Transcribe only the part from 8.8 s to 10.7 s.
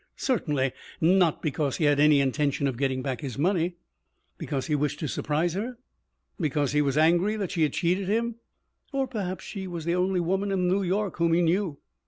Or because she was the only woman in